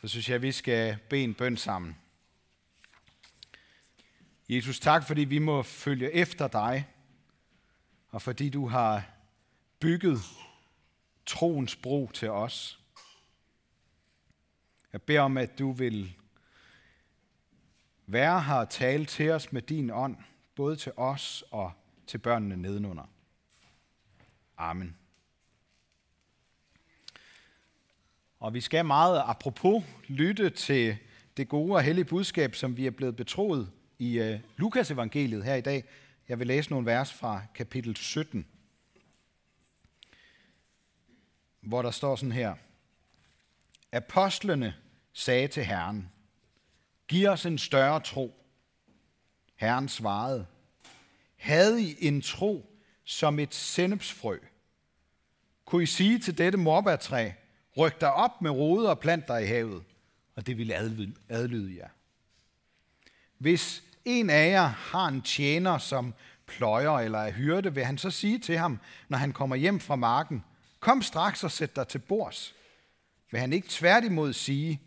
så 0.00 0.08
synes 0.08 0.28
jeg, 0.28 0.34
at 0.34 0.42
vi 0.42 0.52
skal 0.52 0.98
bede 1.10 1.24
en 1.24 1.34
bøn 1.34 1.56
sammen. 1.56 1.98
Jesus, 4.48 4.80
tak 4.80 5.06
fordi 5.06 5.24
vi 5.24 5.38
må 5.38 5.62
følge 5.62 6.12
efter 6.12 6.48
dig, 6.48 6.88
og 8.08 8.22
fordi 8.22 8.48
du 8.48 8.68
har 8.68 9.08
bygget 9.80 10.18
troens 11.26 11.76
bro 11.76 12.10
til 12.14 12.30
os. 12.30 12.80
Jeg 14.92 15.02
beder 15.02 15.20
om, 15.20 15.36
at 15.36 15.58
du 15.58 15.72
vil 15.72 16.16
være 18.06 18.42
her 18.42 18.54
og 18.54 18.70
tale 18.70 19.06
til 19.06 19.30
os 19.30 19.52
med 19.52 19.62
din 19.62 19.90
ånd, 19.90 20.16
både 20.54 20.76
til 20.76 20.92
os 20.96 21.44
og 21.50 21.72
til 22.06 22.18
børnene 22.18 22.56
nedenunder. 22.56 23.04
Amen. 24.56 24.96
Og 28.40 28.54
vi 28.54 28.60
skal 28.60 28.84
meget 28.84 29.22
apropos 29.26 29.84
lytte 30.08 30.50
til 30.50 30.96
det 31.36 31.48
gode 31.48 31.74
og 31.74 31.82
hellige 31.82 32.04
budskab, 32.04 32.54
som 32.54 32.76
vi 32.76 32.86
er 32.86 32.90
blevet 32.90 33.16
betroet 33.16 33.70
i 33.98 34.18
øh, 34.18 34.40
Lukas 34.56 34.90
evangeliet 34.90 35.44
her 35.44 35.54
i 35.54 35.60
dag. 35.60 35.84
Jeg 36.28 36.38
vil 36.38 36.46
læse 36.46 36.70
nogle 36.70 36.86
vers 36.86 37.12
fra 37.12 37.42
kapitel 37.54 37.96
17, 37.96 38.46
hvor 41.60 41.82
der 41.82 41.90
står 41.90 42.16
sådan 42.16 42.32
her. 42.32 42.54
Apostlene 43.92 44.74
sagde 45.12 45.48
til 45.48 45.64
Herren, 45.64 46.10
giv 47.08 47.28
os 47.28 47.46
en 47.46 47.58
større 47.58 48.00
tro. 48.00 48.42
Herren 49.56 49.88
svarede, 49.88 50.46
havde 51.36 51.82
I 51.82 51.96
en 52.00 52.22
tro 52.22 52.78
som 53.04 53.38
et 53.38 53.54
sennepsfrø, 53.54 54.38
kunne 55.64 55.82
I 55.82 55.86
sige 55.86 56.18
til 56.18 56.38
dette 56.38 56.58
morbærtræ, 56.58 57.30
ryk 57.76 58.00
dig 58.00 58.12
op 58.12 58.42
med 58.42 58.50
roder 58.50 58.90
og 58.90 58.98
plant 58.98 59.28
dig 59.28 59.42
i 59.42 59.46
havet, 59.46 59.82
og 60.36 60.46
det 60.46 60.58
vil 60.58 60.72
adlyde 61.28 61.76
jer. 61.76 61.88
Hvis 63.38 63.82
en 64.04 64.30
af 64.30 64.50
jer 64.50 64.66
har 64.66 65.08
en 65.08 65.22
tjener, 65.22 65.78
som 65.78 66.14
pløjer 66.46 66.90
eller 66.90 67.18
er 67.18 67.32
hyrde, 67.32 67.74
vil 67.74 67.84
han 67.84 67.98
så 67.98 68.10
sige 68.10 68.38
til 68.38 68.58
ham, 68.58 68.78
når 69.08 69.18
han 69.18 69.32
kommer 69.32 69.56
hjem 69.56 69.80
fra 69.80 69.96
marken, 69.96 70.44
kom 70.80 71.02
straks 71.02 71.44
og 71.44 71.50
sæt 71.50 71.76
dig 71.76 71.88
til 71.88 71.98
bords. 71.98 72.54
Vil 73.30 73.40
han 73.40 73.52
ikke 73.52 73.68
tværtimod 73.70 74.32
sige, 74.32 74.80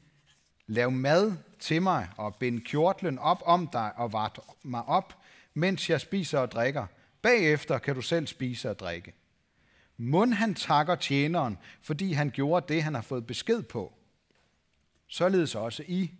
lav 0.67 0.91
mad 0.91 1.33
til 1.59 1.81
mig 1.81 2.09
og 2.17 2.35
bind 2.35 2.61
kjortlen 2.61 3.19
op 3.19 3.41
om 3.45 3.67
dig 3.67 3.91
og 3.95 4.13
vart 4.13 4.39
mig 4.63 4.83
op, 4.83 5.17
mens 5.53 5.89
jeg 5.89 6.01
spiser 6.01 6.39
og 6.39 6.51
drikker. 6.51 6.85
Bagefter 7.21 7.77
kan 7.77 7.95
du 7.95 8.01
selv 8.01 8.27
spise 8.27 8.69
og 8.69 8.79
drikke. 8.79 9.13
Mund 10.01 10.33
han 10.33 10.55
takker 10.55 10.95
tjeneren, 10.95 11.57
fordi 11.81 12.13
han 12.13 12.29
gjorde 12.29 12.73
det, 12.73 12.83
han 12.83 12.93
har 12.95 13.01
fået 13.01 13.27
besked 13.27 13.63
på. 13.63 13.93
Således 15.07 15.55
også 15.55 15.83
I. 15.87 16.11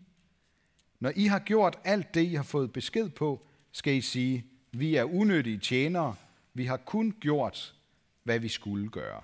Når 1.00 1.12
I 1.16 1.26
har 1.26 1.40
gjort 1.40 1.80
alt 1.84 2.14
det, 2.14 2.22
I 2.22 2.34
har 2.34 2.44
fået 2.44 2.74
besked 2.74 3.10
på, 3.10 3.48
skal 3.72 3.94
I 3.94 4.02
sige, 4.02 4.46
vi 4.72 4.96
er 4.96 5.04
unødige 5.04 5.58
tjenere, 5.58 6.16
vi 6.54 6.66
har 6.66 6.78
kun 6.78 7.16
gjort, 7.20 7.76
hvad 8.24 8.40
vi 8.40 8.48
skulle 8.48 8.90
gøre. 8.90 9.22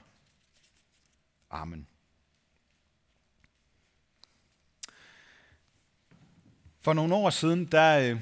Amen. 1.50 1.88
For 6.80 6.94
nogle 6.94 7.16
år 7.16 7.30
siden, 7.30 7.66
der, 7.66 8.12
øh, 8.12 8.22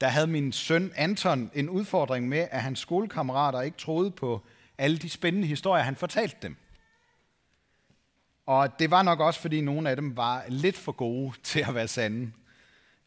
der 0.00 0.08
havde 0.08 0.26
min 0.26 0.52
søn 0.52 0.92
Anton 0.96 1.50
en 1.54 1.68
udfordring 1.68 2.28
med, 2.28 2.48
at 2.50 2.62
hans 2.62 2.78
skolekammerater 2.78 3.60
ikke 3.60 3.78
troede 3.78 4.10
på 4.10 4.44
alle 4.80 4.98
de 4.98 5.10
spændende 5.10 5.48
historier, 5.48 5.82
han 5.82 5.96
fortalte 5.96 6.36
dem. 6.42 6.56
Og 8.46 8.78
det 8.78 8.90
var 8.90 9.02
nok 9.02 9.20
også, 9.20 9.40
fordi 9.40 9.60
nogle 9.60 9.90
af 9.90 9.96
dem 9.96 10.16
var 10.16 10.44
lidt 10.48 10.76
for 10.76 10.92
gode 10.92 11.32
til 11.42 11.60
at 11.68 11.74
være 11.74 11.88
sande. 11.88 12.32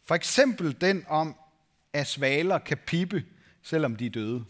For 0.03 0.15
eksempel 0.15 0.81
den 0.81 1.05
om, 1.07 1.35
at 1.93 2.07
svaler 2.07 2.57
kan 2.59 2.77
pippe, 2.77 3.25
selvom 3.61 3.95
de 3.95 4.05
er 4.05 4.09
døde. 4.09 4.45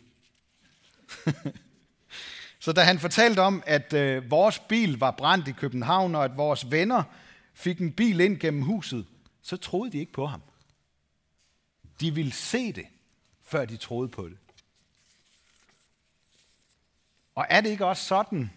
Så 2.59 2.73
da 2.73 2.81
han 2.81 2.99
fortalte 2.99 3.39
om, 3.39 3.64
at 3.65 3.93
øh, 3.93 4.31
vores 4.31 4.59
bil 4.59 4.99
var 4.99 5.11
brændt 5.11 5.48
i 5.48 5.52
København, 5.52 6.15
og 6.15 6.25
at 6.25 6.37
vores 6.37 6.71
venner 6.71 7.03
fik 7.53 7.80
en 7.80 7.92
bil 7.92 8.19
ind 8.19 8.39
gennem 8.39 8.61
huset, 8.61 9.05
så 9.42 9.58
troede 9.58 9.92
de 9.92 9.98
ikke 9.98 10.11
på 10.11 10.25
ham. 10.25 10.42
De 11.99 12.15
ville 12.15 12.31
se 12.31 12.73
det, 12.73 12.86
før 13.42 13.65
de 13.65 13.77
troede 13.77 14.09
på 14.09 14.30
det. 14.30 14.37
Og 17.36 17.45
er 17.49 17.61
det 17.61 17.70
ikke 17.70 17.86
også 17.86 18.05
sådan, 18.05 18.52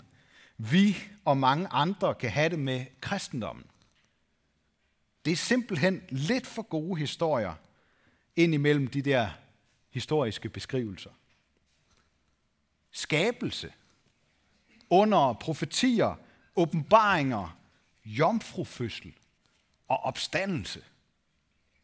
vi 0.56 0.97
og 1.25 1.37
mange 1.37 1.69
andre 1.69 2.14
kan 2.14 2.31
have 2.31 2.48
det 2.48 2.59
med 2.59 2.87
kristendommen? 3.00 3.64
Det 5.25 5.32
er 5.32 5.37
simpelthen 5.37 6.03
lidt 6.09 6.47
for 6.47 6.62
gode 6.62 7.00
historier 7.00 7.54
ind 8.36 8.54
imellem 8.54 8.86
de 8.86 9.03
der 9.03 9.31
historiske 9.91 10.48
beskrivelser. 10.48 11.10
Skabelse, 12.91 13.72
under 14.91 15.32
profetier, 15.32 16.15
åbenbaringer, 16.56 17.59
jomfrufødsel 18.04 19.15
og 19.88 19.97
opstandelse 19.97 20.84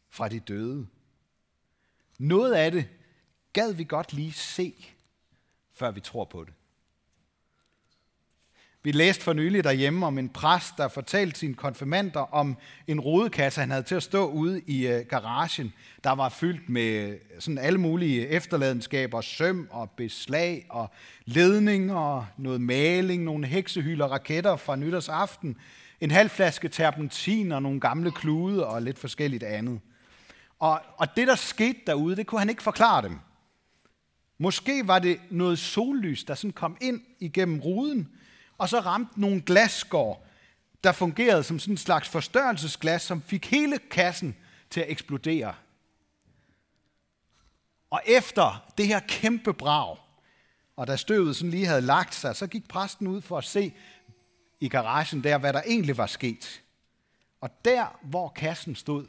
fra 0.09 0.29
de 0.29 0.39
døde. 0.39 0.87
Noget 2.19 2.53
af 2.53 2.71
det 2.71 2.89
gad 3.53 3.73
vi 3.73 3.83
godt 3.83 4.13
lige 4.13 4.33
se, 4.33 4.95
før 5.71 5.91
vi 5.91 5.99
tror 5.99 6.25
på 6.25 6.43
det. 6.43 6.53
Vi 8.85 8.91
læste 8.91 9.23
for 9.23 9.33
nylig 9.33 9.63
derhjemme 9.63 10.05
om 10.05 10.17
en 10.17 10.29
præst, 10.29 10.73
der 10.77 10.87
fortalte 10.87 11.39
sine 11.39 11.53
konfirmander 11.53 12.33
om 12.33 12.57
en 12.87 12.99
rodekasse, 12.99 13.59
han 13.59 13.71
havde 13.71 13.83
til 13.83 13.95
at 13.95 14.03
stå 14.03 14.27
ude 14.27 14.61
i 14.67 14.87
øh, 14.87 15.05
garagen, 15.05 15.73
der 16.03 16.11
var 16.11 16.29
fyldt 16.29 16.69
med 16.69 17.09
øh, 17.09 17.17
sådan 17.39 17.57
alle 17.57 17.79
mulige 17.79 18.27
efterladenskaber, 18.27 19.21
søm 19.21 19.67
og 19.71 19.91
beslag 19.91 20.65
og 20.69 20.91
ledninger, 21.25 21.95
og 21.95 22.25
noget 22.37 22.61
maling, 22.61 23.23
nogle 23.23 23.47
heksehylder, 23.47 24.07
raketter 24.07 24.55
fra 24.55 24.75
nytårsaften, 24.75 25.57
en 26.01 26.11
halv 26.11 26.29
flaske 26.29 26.69
terpentin 26.69 27.51
og 27.51 27.61
nogle 27.61 27.79
gamle 27.79 28.11
klude 28.11 28.67
og 28.67 28.81
lidt 28.81 28.99
forskelligt 28.99 29.43
andet. 29.43 29.79
Og, 30.59 30.81
og 30.97 31.07
det, 31.15 31.27
der 31.27 31.35
skete 31.35 31.79
derude, 31.87 32.15
det 32.15 32.27
kunne 32.27 32.39
han 32.39 32.49
ikke 32.49 32.63
forklare 32.63 33.01
dem. 33.01 33.19
Måske 34.37 34.87
var 34.87 34.99
det 34.99 35.19
noget 35.29 35.59
sollys, 35.59 36.23
der 36.23 36.35
sådan 36.35 36.51
kom 36.51 36.77
ind 36.81 37.01
igennem 37.19 37.59
ruden, 37.59 38.09
og 38.63 38.69
så 38.69 38.79
ramte 38.79 39.21
nogle 39.21 39.41
glasskår, 39.41 40.27
der 40.83 40.91
fungerede 40.91 41.43
som 41.43 41.59
sådan 41.59 41.73
en 41.73 41.77
slags 41.77 42.09
forstørrelsesglas, 42.09 43.01
som 43.01 43.21
fik 43.21 43.45
hele 43.45 43.79
kassen 43.79 44.35
til 44.69 44.81
at 44.81 44.89
eksplodere. 44.89 45.55
Og 47.89 48.01
efter 48.05 48.71
det 48.77 48.87
her 48.87 48.99
kæmpe 48.99 49.53
brag, 49.53 49.97
og 50.75 50.87
da 50.87 50.95
støvet 50.95 51.35
sådan 51.35 51.51
lige 51.51 51.65
havde 51.65 51.81
lagt 51.81 52.15
sig, 52.15 52.35
så 52.35 52.47
gik 52.47 52.67
præsten 52.67 53.07
ud 53.07 53.21
for 53.21 53.37
at 53.37 53.43
se 53.43 53.73
i 54.59 54.69
garagen 54.69 55.23
der, 55.23 55.37
hvad 55.37 55.53
der 55.53 55.61
egentlig 55.61 55.97
var 55.97 56.07
sket. 56.07 56.61
Og 57.41 57.49
der, 57.65 57.99
hvor 58.01 58.29
kassen 58.29 58.75
stod, 58.75 59.07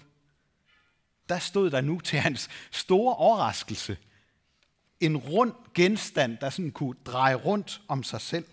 der 1.29 1.39
stod 1.39 1.71
der 1.71 1.81
nu 1.81 2.01
til 2.01 2.19
hans 2.19 2.49
store 2.71 3.15
overraskelse 3.15 3.97
en 5.01 5.17
rund 5.17 5.53
genstand, 5.75 6.39
der 6.39 6.51
sådan 6.51 6.71
kunne 6.71 6.97
dreje 7.07 7.35
rundt 7.35 7.83
om 7.89 8.03
sig 8.03 8.21
selv. 8.21 8.45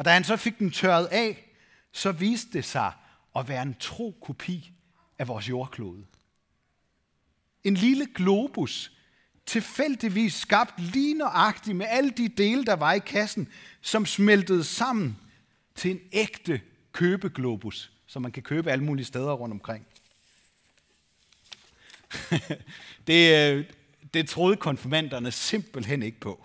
Og 0.00 0.04
da 0.04 0.10
han 0.10 0.24
så 0.24 0.36
fik 0.36 0.58
den 0.58 0.70
tørret 0.70 1.06
af, 1.06 1.44
så 1.92 2.12
viste 2.12 2.52
det 2.52 2.64
sig 2.64 2.92
at 3.36 3.48
være 3.48 3.62
en 3.62 3.76
tro 3.80 4.16
kopi 4.22 4.72
af 5.18 5.28
vores 5.28 5.48
jordklode. 5.48 6.04
En 7.64 7.74
lille 7.74 8.06
globus, 8.14 8.92
tilfældigvis 9.46 10.34
skabt 10.34 10.80
lige 10.80 11.14
nøjagtigt 11.14 11.76
med 11.76 11.86
alle 11.88 12.10
de 12.10 12.28
dele, 12.28 12.64
der 12.64 12.76
var 12.76 12.92
i 12.92 12.98
kassen, 12.98 13.48
som 13.80 14.06
smeltede 14.06 14.64
sammen 14.64 15.18
til 15.74 15.90
en 15.90 16.00
ægte 16.12 16.60
købeglobus, 16.92 17.92
som 18.06 18.22
man 18.22 18.32
kan 18.32 18.42
købe 18.42 18.70
alle 18.70 18.84
mulige 18.84 19.06
steder 19.06 19.32
rundt 19.32 19.52
omkring. 19.52 19.86
det, 23.06 23.52
øh, 23.52 23.64
det 24.14 24.28
troede 24.28 24.56
konfirmanderne 24.56 25.32
simpelthen 25.32 26.02
ikke 26.02 26.20
på. 26.20 26.44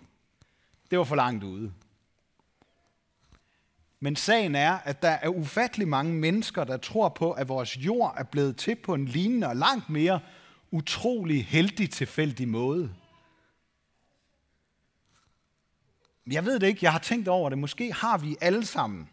Det 0.91 0.97
var 0.97 1.05
for 1.05 1.15
langt 1.15 1.43
ude. 1.43 1.73
Men 4.05 4.15
sagen 4.15 4.55
er, 4.55 4.71
at 4.71 5.01
der 5.01 5.09
er 5.09 5.29
ufattelig 5.29 5.87
mange 5.87 6.13
mennesker, 6.13 6.63
der 6.63 6.77
tror 6.77 7.09
på, 7.09 7.31
at 7.31 7.47
vores 7.47 7.77
jord 7.77 8.13
er 8.17 8.23
blevet 8.23 8.57
til 8.57 8.75
på 8.75 8.93
en 8.93 9.05
lignende 9.05 9.47
og 9.47 9.55
langt 9.55 9.89
mere 9.89 10.19
utrolig 10.71 11.45
heldig 11.45 11.89
tilfældig 11.89 12.47
måde. 12.47 12.93
Jeg 16.31 16.45
ved 16.45 16.59
det 16.59 16.67
ikke, 16.67 16.79
jeg 16.81 16.91
har 16.91 16.99
tænkt 16.99 17.27
over 17.27 17.49
det. 17.49 17.57
Måske 17.57 17.93
har 17.93 18.17
vi 18.17 18.35
alle 18.41 18.65
sammen 18.65 19.09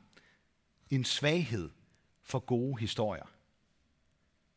en 0.91 1.05
svaghed 1.05 1.71
for 2.23 2.39
gode 2.39 2.81
historier. 2.81 3.27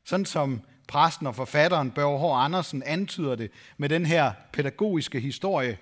Sådan 0.04 0.26
som 0.26 0.62
præsten 0.88 1.28
og 1.28 1.36
forfatteren 1.36 1.92
Børge 1.92 2.20
H. 2.20 2.46
Andersen 2.46 2.84
antyder 2.84 3.36
det 3.36 3.52
med 3.78 3.90
den 3.90 4.06
her 4.06 4.34
pædagogiske 4.54 5.20
historie 5.20 5.78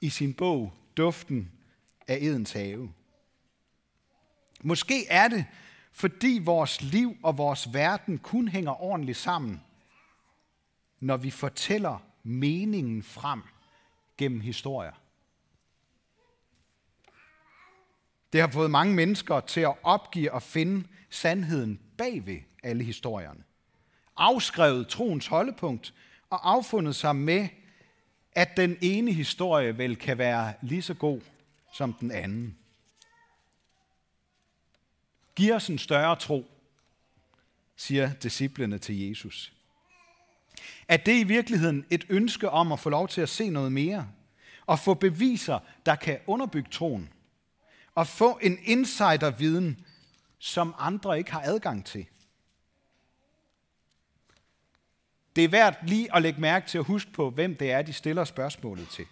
i 0.00 0.10
sin 0.10 0.34
bog 0.34 0.72
Duften 0.96 1.50
af 2.08 2.18
Edens 2.20 2.52
have. 2.52 2.92
Måske 4.66 5.06
er 5.06 5.28
det, 5.28 5.46
fordi 5.92 6.40
vores 6.42 6.82
liv 6.82 7.16
og 7.22 7.38
vores 7.38 7.74
verden 7.74 8.18
kun 8.18 8.48
hænger 8.48 8.82
ordentligt 8.82 9.18
sammen, 9.18 9.62
når 11.00 11.16
vi 11.16 11.30
fortæller 11.30 12.02
meningen 12.22 13.02
frem 13.02 13.42
gennem 14.16 14.40
historier. 14.40 14.92
Det 18.32 18.40
har 18.40 18.48
fået 18.48 18.70
mange 18.70 18.94
mennesker 18.94 19.40
til 19.40 19.60
at 19.60 19.74
opgive 19.82 20.32
og 20.32 20.42
finde 20.42 20.88
sandheden 21.10 21.80
bagved 21.98 22.40
alle 22.62 22.84
historierne. 22.84 23.44
Afskrevet 24.16 24.88
troens 24.88 25.26
holdepunkt 25.26 25.94
og 26.30 26.50
affundet 26.50 26.96
sig 26.96 27.16
med, 27.16 27.48
at 28.32 28.56
den 28.56 28.76
ene 28.80 29.12
historie 29.12 29.78
vel 29.78 29.96
kan 29.96 30.18
være 30.18 30.54
lige 30.62 30.82
så 30.82 30.94
god 30.94 31.20
som 31.72 31.92
den 31.92 32.10
anden. 32.10 32.58
Giv 35.34 35.54
os 35.54 35.68
en 35.68 35.78
større 35.78 36.16
tro, 36.16 36.50
siger 37.76 38.12
disciplene 38.12 38.78
til 38.78 39.08
Jesus. 39.08 39.52
Er 40.88 40.96
det 40.96 41.20
i 41.20 41.24
virkeligheden 41.24 41.86
et 41.90 42.06
ønske 42.08 42.50
om 42.50 42.72
at 42.72 42.80
få 42.80 42.90
lov 42.90 43.08
til 43.08 43.20
at 43.20 43.28
se 43.28 43.50
noget 43.50 43.72
mere? 43.72 44.08
Og 44.66 44.78
få 44.78 44.94
beviser, 44.94 45.58
der 45.86 45.94
kan 45.94 46.18
underbygge 46.26 46.70
troen? 46.70 47.12
Og 47.94 48.06
få 48.06 48.38
en 48.42 48.58
insiderviden, 48.64 49.86
som 50.38 50.74
andre 50.78 51.18
ikke 51.18 51.32
har 51.32 51.42
adgang 51.44 51.84
til? 51.86 52.06
Det 55.36 55.44
er 55.44 55.48
værd 55.48 55.86
lige 55.86 56.16
at 56.16 56.22
lægge 56.22 56.40
mærke 56.40 56.66
til 56.66 56.78
at 56.78 56.84
huske 56.84 57.12
på, 57.12 57.30
hvem 57.30 57.56
det 57.56 57.70
er, 57.70 57.82
de 57.82 57.92
stiller 57.92 58.24
spørgsmålet 58.24 58.88
til. 58.88 59.06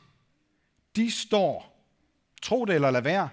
De 0.96 1.10
står, 1.10 1.84
tro 2.42 2.64
det 2.64 2.74
eller 2.74 2.90
lad 2.90 3.02
være, 3.02 3.28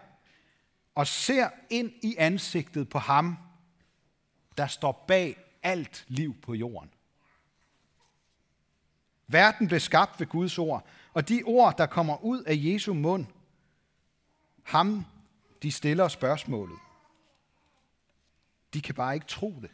og 0.99 1.07
ser 1.07 1.49
ind 1.69 1.91
i 2.01 2.15
ansigtet 2.17 2.89
på 2.89 2.99
ham, 2.99 3.37
der 4.57 4.67
står 4.67 5.05
bag 5.07 5.37
alt 5.63 6.05
liv 6.07 6.41
på 6.41 6.53
jorden. 6.53 6.89
Verden 9.27 9.67
blev 9.67 9.79
skabt 9.79 10.19
ved 10.19 10.27
Guds 10.27 10.57
ord, 10.57 10.87
og 11.13 11.29
de 11.29 11.43
ord, 11.45 11.77
der 11.77 11.85
kommer 11.85 12.23
ud 12.23 12.43
af 12.43 12.53
Jesu 12.57 12.93
mund, 12.93 13.25
ham, 14.63 15.05
de 15.63 15.71
stiller 15.71 16.07
spørgsmålet. 16.07 16.77
De 18.73 18.81
kan 18.81 18.95
bare 18.95 19.13
ikke 19.13 19.27
tro 19.27 19.59
det. 19.61 19.71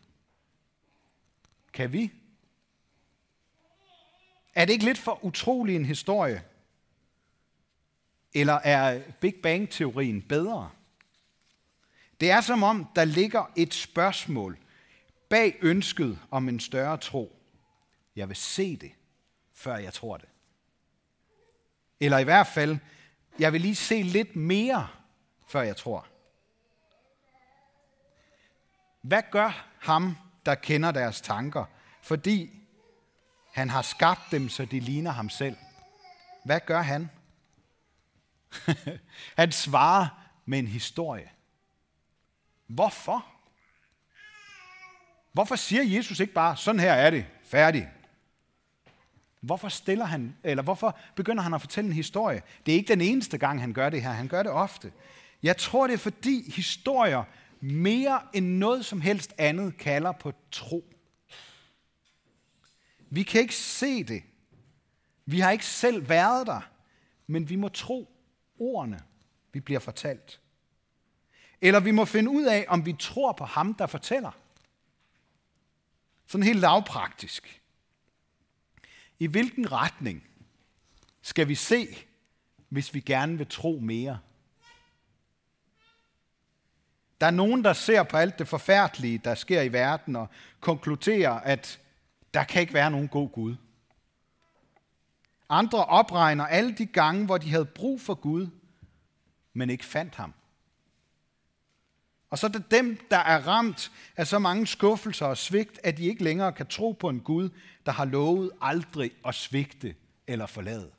Kan 1.74 1.94
vi? 1.94 2.12
Er 4.56 4.66
det 4.66 4.74
ikke 4.74 4.86
lidt 4.86 4.98
for 4.98 5.26
utrolig 5.26 5.76
en 5.76 5.86
historie? 5.86 6.44
Eller 8.34 8.54
er 8.54 9.12
Big 9.22 9.36
Bang-teorien 9.44 10.22
bedre? 10.22 10.72
Det 12.20 12.32
er 12.32 12.42
som 12.42 12.64
om, 12.64 12.88
der 12.96 13.06
ligger 13.06 13.52
et 13.56 13.74
spørgsmål 13.74 14.58
bag 15.30 15.58
ønsket 15.62 16.20
om 16.32 16.50
en 16.50 16.60
større 16.60 16.98
tro. 16.98 17.40
Jeg 18.16 18.30
vil 18.30 18.38
se 18.38 18.76
det, 18.76 18.92
før 19.54 19.78
jeg 19.78 19.94
tror 19.94 20.18
det. 20.18 20.30
Eller 22.00 22.18
i 22.18 22.24
hvert 22.24 22.48
fald, 22.48 22.78
jeg 23.40 23.54
vil 23.54 23.62
lige 23.62 23.76
se 23.76 24.02
lidt 24.02 24.36
mere, 24.36 24.88
før 25.48 25.62
jeg 25.62 25.78
tror. 25.78 26.08
Hvad 29.02 29.22
gør 29.32 29.68
ham, 29.82 30.18
der 30.46 30.56
kender 30.56 30.92
deres 30.92 31.22
tanker, 31.22 31.66
fordi 32.02 32.52
han 33.54 33.70
har 33.70 33.82
skabt 33.82 34.22
dem, 34.32 34.50
så 34.50 34.66
de 34.66 34.80
ligner 34.80 35.12
ham 35.12 35.30
selv? 35.30 35.58
Hvad 36.46 36.60
gør 36.66 36.82
han? 36.82 37.10
han 39.42 39.52
svarer 39.52 40.08
med 40.46 40.60
en 40.60 40.68
historie. 40.68 41.30
Hvorfor? 42.68 43.26
Hvorfor 45.34 45.56
siger 45.56 45.84
Jesus 45.84 46.20
ikke 46.20 46.34
bare, 46.34 46.58
sådan 46.58 46.80
her 46.80 46.94
er 46.94 47.10
det, 47.10 47.26
færdig? 47.44 47.90
Hvorfor 49.42 49.70
stiller 49.70 50.06
han, 50.06 50.36
eller 50.44 50.64
hvorfor 50.64 50.98
begynder 51.16 51.44
han 51.44 51.54
at 51.54 51.62
fortælle 51.62 51.88
en 51.88 51.94
historie? 51.94 52.42
Det 52.66 52.72
er 52.72 52.76
ikke 52.76 52.88
den 52.88 53.02
eneste 53.02 53.38
gang, 53.38 53.62
han 53.62 53.74
gør 53.74 53.90
det 53.90 54.02
her. 54.02 54.10
Han 54.10 54.28
gør 54.28 54.44
det 54.44 54.52
ofte. 54.52 54.92
Jeg 55.44 55.58
tror, 55.58 55.88
det 55.88 55.94
er 55.94 55.98
fordi 55.98 56.52
historier 56.52 57.24
mere 57.60 58.22
end 58.34 58.46
noget 58.46 58.86
som 58.86 59.02
helst 59.02 59.34
andet 59.38 59.78
kalder 59.78 60.12
på 60.12 60.34
tro. 60.52 60.94
Vi 63.10 63.24
kan 63.24 63.42
ikke 63.42 63.56
se 63.56 64.04
det. 64.04 64.24
Vi 65.26 65.40
har 65.40 65.52
ikke 65.52 65.66
selv 65.66 66.10
været 66.10 66.48
der, 66.48 66.70
men 67.28 67.50
vi 67.50 67.56
må 67.56 67.70
tro 67.70 68.10
ordene, 68.60 69.00
vi 69.54 69.60
bliver 69.60 69.80
fortalt. 69.80 70.40
Eller 71.62 71.80
vi 71.80 71.92
må 71.92 72.06
finde 72.06 72.32
ud 72.32 72.44
af, 72.44 72.66
om 72.68 72.86
vi 72.86 72.94
tror 73.00 73.32
på 73.32 73.46
ham, 73.46 73.74
der 73.74 73.88
fortæller. 73.88 74.32
Sådan 76.28 76.44
helt 76.44 76.60
lavpraktisk. 76.60 77.62
I 79.20 79.28
hvilken 79.28 79.72
retning 79.72 80.28
skal 81.22 81.48
vi 81.48 81.56
se, 81.56 81.88
hvis 82.70 82.94
vi 82.94 83.00
gerne 83.00 83.38
vil 83.38 83.48
tro 83.48 83.80
mere? 83.84 84.20
Der 87.22 87.28
er 87.28 87.32
nogen, 87.32 87.64
der 87.64 87.74
ser 87.74 88.04
på 88.04 88.18
alt 88.18 88.40
det 88.40 88.48
forfærdelige, 88.48 89.18
der 89.18 89.36
sker 89.36 89.62
i 89.62 89.74
verden, 89.74 90.16
og 90.16 90.30
konkluderer, 90.60 91.32
at 91.32 91.82
der 92.34 92.44
kan 92.44 92.62
ikke 92.62 92.74
være 92.74 92.92
nogen 92.92 93.08
god 93.08 93.30
Gud. 93.30 93.56
Andre 95.50 95.86
opregner 95.86 96.46
alle 96.46 96.74
de 96.74 96.86
gange, 96.86 97.26
hvor 97.26 97.38
de 97.38 97.50
havde 97.50 97.66
brug 97.66 98.02
for 98.02 98.14
Gud, 98.14 98.48
men 99.54 99.70
ikke 99.70 99.86
fandt 99.86 100.16
ham. 100.16 100.34
Og 102.36 102.40
så 102.40 102.48
er 102.48 102.52
det 102.52 102.72
dem, 102.72 102.98
der 103.12 103.18
er 103.18 103.48
ramt 103.48 103.92
af 104.18 104.28
så 104.28 104.40
mange 104.40 104.68
skuffelser 104.68 105.26
og 105.26 105.38
svigt, 105.38 105.80
at 105.84 105.98
de 105.98 106.06
ikke 106.06 106.24
længere 106.24 106.54
kan 106.54 106.68
tro 106.68 106.92
på 106.92 107.10
en 107.10 107.20
Gud, 107.20 107.50
der 107.86 107.92
har 107.92 108.06
lovet 108.06 108.52
aldrig 108.62 109.12
at 109.28 109.36
svigte 109.36 109.96
eller 110.28 110.46
forlade. 110.46 110.92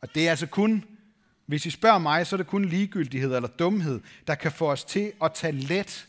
Og 0.00 0.14
det 0.14 0.26
er 0.26 0.30
altså 0.30 0.46
kun, 0.46 0.84
hvis 1.46 1.66
I 1.66 1.70
spørger 1.70 1.98
mig, 1.98 2.26
så 2.26 2.36
er 2.36 2.38
det 2.38 2.46
kun 2.46 2.64
ligegyldighed 2.64 3.34
eller 3.34 3.48
dumhed, 3.48 4.00
der 4.26 4.34
kan 4.34 4.52
få 4.52 4.70
os 4.70 4.84
til 4.84 5.12
at 5.22 5.32
tage 5.34 5.52
let 5.52 6.08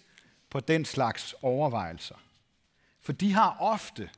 på 0.50 0.60
den 0.60 0.86
slags 0.86 1.36
overvejelser. 1.42 2.16
For 3.02 3.14
de 3.14 3.34
har 3.34 3.58
ofte, 3.60 4.10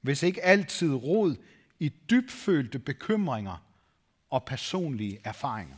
hvis 0.00 0.22
ikke 0.22 0.44
altid, 0.44 0.94
rod 0.94 1.36
i 1.78 1.88
dybfølte 1.88 2.78
bekymringer 2.78 3.64
og 4.30 4.44
personlige 4.44 5.20
erfaringer. 5.24 5.76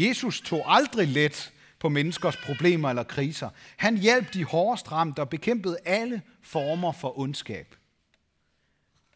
Jesus 0.00 0.40
tog 0.40 0.64
aldrig 0.66 1.08
let 1.08 1.52
på 1.78 1.88
menneskers 1.88 2.36
problemer 2.36 2.88
eller 2.88 3.02
kriser. 3.02 3.50
Han 3.76 3.96
hjalp 3.96 4.34
de 4.34 4.44
hårdest 4.44 4.92
ramte 4.92 5.20
og 5.20 5.28
bekæmpede 5.28 5.78
alle 5.84 6.22
former 6.42 6.92
for 6.92 7.18
ondskab. 7.18 7.74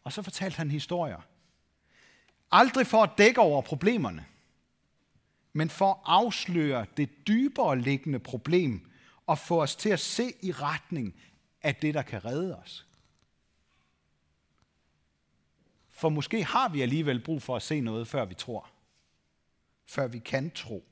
Og 0.03 0.13
så 0.13 0.21
fortalte 0.21 0.57
han 0.57 0.71
historier. 0.71 1.21
Aldrig 2.51 2.87
for 2.87 3.03
at 3.03 3.09
dække 3.17 3.41
over 3.41 3.61
problemerne, 3.61 4.25
men 5.53 5.69
for 5.69 5.91
at 5.91 5.99
afsløre 6.05 6.85
det 6.97 7.27
dybere 7.27 7.79
liggende 7.79 8.19
problem 8.19 8.91
og 9.25 9.37
få 9.37 9.61
os 9.61 9.75
til 9.75 9.89
at 9.89 9.99
se 9.99 10.33
i 10.41 10.51
retning 10.51 11.15
af 11.61 11.75
det, 11.75 11.93
der 11.93 12.01
kan 12.01 12.25
redde 12.25 12.57
os. 12.57 12.85
For 15.89 16.09
måske 16.09 16.43
har 16.43 16.69
vi 16.69 16.81
alligevel 16.81 17.19
brug 17.19 17.41
for 17.41 17.55
at 17.55 17.61
se 17.61 17.79
noget, 17.79 18.07
før 18.07 18.25
vi 18.25 18.33
tror 18.33 18.74
før 19.85 20.07
vi 20.07 20.19
kan 20.19 20.51
tro. 20.51 20.83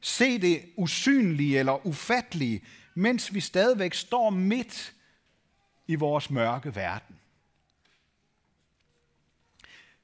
Se 0.00 0.38
det 0.38 0.64
usynlige 0.76 1.58
eller 1.58 1.86
ufattelige, 1.86 2.64
mens 2.94 3.34
vi 3.34 3.40
stadigvæk 3.40 3.94
står 3.94 4.30
midt 4.30 4.94
i 5.86 5.94
vores 5.94 6.30
mørke 6.30 6.74
verden. 6.74 7.16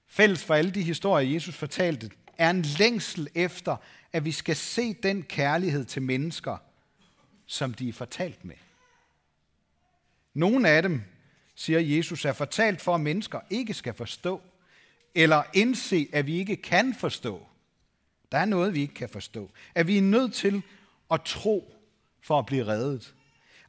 Fælles 0.06 0.44
for 0.44 0.54
alle 0.54 0.70
de 0.70 0.82
historier, 0.82 1.32
Jesus 1.32 1.54
fortalte, 1.54 2.11
er 2.38 2.50
en 2.50 2.62
længsel 2.62 3.28
efter, 3.35 3.76
at 4.12 4.25
vi 4.25 4.32
skal 4.32 4.56
se 4.56 4.94
den 4.94 5.23
kærlighed 5.23 5.85
til 5.85 6.02
mennesker, 6.02 6.56
som 7.47 7.75
de 7.75 7.88
er 7.88 7.92
fortalt 7.92 8.44
med. 8.44 8.56
Nogle 10.35 10.68
af 10.68 10.82
dem, 10.82 11.02
siger 11.54 11.80
Jesus, 11.80 12.25
er 12.25 12.32
fortalt 12.32 12.80
for, 12.80 12.94
at 12.94 13.00
mennesker 13.00 13.40
ikke 13.50 13.75
skal 13.75 13.94
forstå, 13.94 14.42
eller 15.14 15.42
indse, 15.54 16.09
at 16.12 16.26
vi 16.26 16.38
ikke 16.38 16.56
kan 16.56 16.94
forstå. 16.94 17.47
Der 18.32 18.38
er 18.38 18.44
noget, 18.44 18.75
vi 18.75 18.80
ikke 18.80 18.94
kan 18.94 19.08
forstå. 19.08 19.50
At 19.75 19.87
vi 19.87 19.99
er 19.99 20.02
nødt 20.02 20.34
til 20.34 20.62
at 21.10 21.22
tro 21.22 21.75
for 22.22 22.38
at 22.38 22.46
blive 22.46 22.66
reddet. 22.66 23.14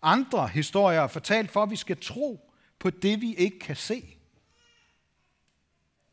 Andre 0.02 0.48
historier 0.48 1.02
er 1.02 1.08
fortalt 1.08 1.52
for, 1.52 1.64
at 1.64 1.70
vi 1.70 1.76
skal 1.76 1.98
tro 1.98 2.52
på 2.80 2.90
det, 2.90 3.22
vi 3.22 3.36
ikke 3.36 3.60
kan 3.60 3.76
se. 3.76 4.18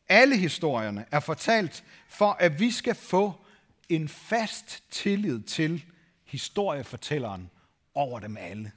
Alle 0.09 0.37
historierne 0.37 1.05
er 1.11 1.19
fortalt 1.19 1.83
for, 2.07 2.31
at 2.31 2.59
vi 2.59 2.71
skal 2.71 2.95
få 2.95 3.45
en 3.89 4.09
fast 4.09 4.83
tillid 4.91 5.43
til 5.43 5.85
historiefortælleren 6.25 7.49
over 7.93 8.19
dem 8.19 8.37
alle. 8.37 8.71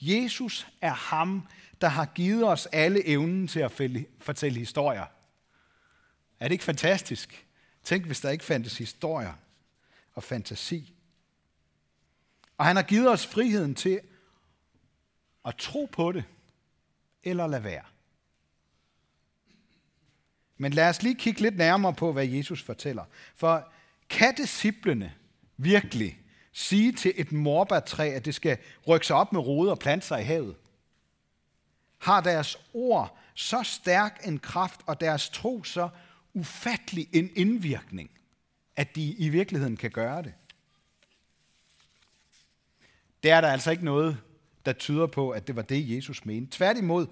Jesus 0.00 0.66
er 0.80 0.92
ham, 0.92 1.48
der 1.80 1.88
har 1.88 2.06
givet 2.06 2.48
os 2.48 2.66
alle 2.66 3.08
evnen 3.08 3.48
til 3.48 3.60
at 3.60 3.72
fortælle 4.18 4.58
historier. 4.58 5.06
Er 6.40 6.48
det 6.48 6.52
ikke 6.52 6.64
fantastisk? 6.64 7.46
Tænk, 7.84 8.06
hvis 8.06 8.20
der 8.20 8.30
ikke 8.30 8.44
fandtes 8.44 8.78
historier 8.78 9.32
og 10.14 10.22
fantasi. 10.22 10.94
Og 12.58 12.64
han 12.64 12.76
har 12.76 12.82
givet 12.82 13.08
os 13.10 13.26
friheden 13.26 13.74
til 13.74 14.00
at 15.44 15.56
tro 15.56 15.88
på 15.92 16.12
det, 16.12 16.24
eller 17.22 17.46
lade 17.46 17.64
være. 17.64 17.84
Men 20.56 20.72
lad 20.72 20.88
os 20.88 21.02
lige 21.02 21.14
kigge 21.14 21.40
lidt 21.40 21.56
nærmere 21.56 21.94
på, 21.94 22.12
hvad 22.12 22.26
Jesus 22.26 22.62
fortæller. 22.62 23.04
For 23.34 23.72
kan 24.08 24.34
disciplene 24.34 25.14
virkelig 25.56 26.20
sige 26.52 26.92
til 26.92 27.12
et 27.16 27.32
morbærtræ, 27.32 28.08
at 28.08 28.24
det 28.24 28.34
skal 28.34 28.58
rykke 28.88 29.06
sig 29.06 29.16
op 29.16 29.32
med 29.32 29.40
rode 29.40 29.70
og 29.70 29.78
plante 29.78 30.06
sig 30.06 30.20
i 30.20 30.24
havet? 30.24 30.56
Har 31.98 32.20
deres 32.20 32.58
ord 32.74 33.18
så 33.34 33.62
stærk 33.62 34.20
en 34.24 34.38
kraft, 34.38 34.80
og 34.86 35.00
deres 35.00 35.28
tro 35.28 35.64
så 35.64 35.88
ufattelig 36.34 37.08
en 37.12 37.30
indvirkning, 37.34 38.10
at 38.76 38.96
de 38.96 39.02
i 39.02 39.28
virkeligheden 39.28 39.76
kan 39.76 39.90
gøre 39.90 40.22
det? 40.22 40.34
Det 43.22 43.30
er 43.30 43.40
der 43.40 43.48
altså 43.48 43.70
ikke 43.70 43.84
noget, 43.84 44.18
der 44.66 44.72
tyder 44.72 45.06
på, 45.06 45.30
at 45.30 45.46
det 45.46 45.56
var 45.56 45.62
det, 45.62 45.96
Jesus 45.96 46.24
mente. 46.24 46.56
Tværtimod, 46.56 47.06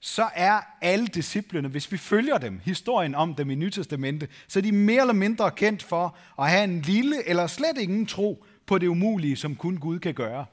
så 0.00 0.30
er 0.34 0.60
alle 0.80 1.06
disciplene, 1.06 1.68
hvis 1.68 1.92
vi 1.92 1.96
følger 1.96 2.38
dem, 2.38 2.60
historien 2.64 3.14
om 3.14 3.34
dem 3.34 3.50
i 3.50 3.54
Nytestamentet, 3.54 4.30
så 4.48 4.58
er 4.58 4.62
de 4.62 4.72
mere 4.72 5.00
eller 5.00 5.14
mindre 5.14 5.50
kendt 5.50 5.82
for 5.82 6.16
at 6.38 6.50
have 6.50 6.64
en 6.64 6.80
lille 6.80 7.28
eller 7.28 7.46
slet 7.46 7.78
ingen 7.78 8.06
tro 8.06 8.44
på 8.66 8.78
det 8.78 8.86
umulige, 8.86 9.36
som 9.36 9.56
kun 9.56 9.76
Gud 9.76 9.98
kan 9.98 10.14
gøre. 10.14 10.46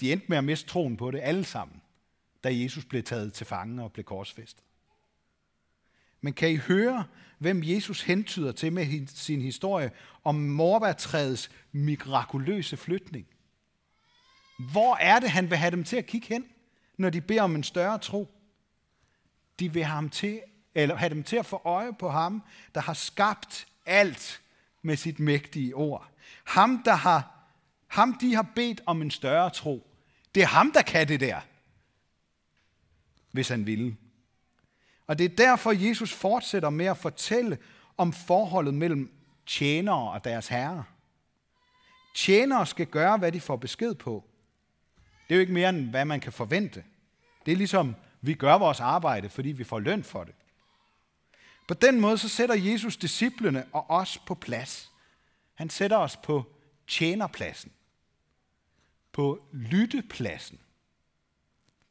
De 0.00 0.12
endte 0.12 0.26
med 0.28 0.38
at 0.38 0.44
miste 0.44 0.68
troen 0.68 0.96
på 0.96 1.10
det 1.10 1.20
alle 1.22 1.44
sammen, 1.44 1.80
da 2.44 2.48
Jesus 2.52 2.84
blev 2.84 3.02
taget 3.02 3.32
til 3.32 3.46
fange 3.46 3.82
og 3.82 3.92
blev 3.92 4.04
korsfæstet. 4.04 4.64
Men 6.20 6.32
kan 6.32 6.50
I 6.50 6.56
høre, 6.56 7.04
hvem 7.38 7.62
Jesus 7.64 8.02
hentyder 8.02 8.52
til 8.52 8.72
med 8.72 9.06
sin 9.06 9.42
historie 9.42 9.90
om 10.24 10.34
morbærtræets 10.34 11.50
mirakuløse 11.72 12.76
flytning? 12.76 13.26
Hvor 14.72 14.96
er 14.96 15.20
det, 15.20 15.30
han 15.30 15.50
vil 15.50 15.58
have 15.58 15.70
dem 15.70 15.84
til 15.84 15.96
at 15.96 16.06
kigge 16.06 16.28
hen, 16.28 16.44
når 16.96 17.10
de 17.10 17.20
beder 17.20 17.42
om 17.42 17.56
en 17.56 17.62
større 17.62 17.98
tro? 17.98 18.34
De 19.58 19.72
vil 19.72 19.84
have, 19.84 19.94
ham 19.94 20.10
til, 20.10 20.40
eller 20.74 20.96
have 20.96 21.10
dem 21.10 21.22
til 21.22 21.36
at 21.36 21.46
få 21.46 21.60
øje 21.64 21.92
på 21.92 22.08
ham, 22.08 22.42
der 22.74 22.80
har 22.80 22.94
skabt 22.94 23.66
alt 23.86 24.42
med 24.82 24.96
sit 24.96 25.20
mægtige 25.20 25.74
ord. 25.74 26.08
Ham, 26.44 26.82
der 26.84 26.94
har, 26.94 27.48
ham 27.86 28.18
de 28.18 28.34
har 28.34 28.46
bedt 28.54 28.80
om 28.86 29.02
en 29.02 29.10
større 29.10 29.50
tro. 29.50 29.90
Det 30.34 30.42
er 30.42 30.46
ham, 30.46 30.72
der 30.72 30.82
kan 30.82 31.08
det 31.08 31.20
der, 31.20 31.40
hvis 33.34 33.48
han 33.48 33.66
ville. 33.66 33.96
Og 35.06 35.18
det 35.18 35.24
er 35.24 35.36
derfor, 35.36 35.72
Jesus 35.88 36.12
fortsætter 36.12 36.70
med 36.70 36.86
at 36.86 36.96
fortælle 36.96 37.58
om 37.96 38.12
forholdet 38.12 38.74
mellem 38.74 39.12
tjenere 39.46 40.10
og 40.10 40.24
deres 40.24 40.48
herre. 40.48 40.84
Tjenere 42.16 42.66
skal 42.66 42.86
gøre, 42.86 43.18
hvad 43.18 43.32
de 43.32 43.40
får 43.40 43.56
besked 43.56 43.94
på. 43.94 44.24
Det 45.28 45.34
er 45.34 45.36
jo 45.36 45.40
ikke 45.40 45.52
mere 45.52 45.68
end, 45.68 45.90
hvad 45.90 46.04
man 46.04 46.20
kan 46.20 46.32
forvente. 46.32 46.84
Det 47.46 47.52
er 47.52 47.56
ligesom, 47.56 47.94
vi 48.20 48.34
gør 48.34 48.58
vores 48.58 48.80
arbejde, 48.80 49.28
fordi 49.28 49.52
vi 49.52 49.64
får 49.64 49.78
løn 49.78 50.04
for 50.04 50.24
det. 50.24 50.34
På 51.68 51.74
den 51.74 52.00
måde 52.00 52.18
så 52.18 52.28
sætter 52.28 52.54
Jesus 52.54 52.96
disciplene 52.96 53.66
og 53.72 53.90
os 53.90 54.18
på 54.18 54.34
plads. 54.34 54.92
Han 55.54 55.70
sætter 55.70 55.96
os 55.96 56.16
på 56.16 56.44
tjenerpladsen, 56.86 57.72
på 59.12 59.44
lyttepladsen, 59.52 60.58